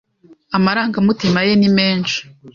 [0.57, 2.19] Amarangamutima ye ni menshi